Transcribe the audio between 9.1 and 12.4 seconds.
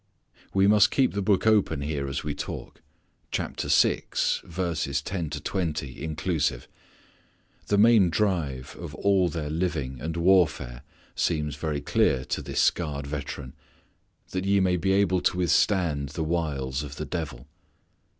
their living and warfare seems very clear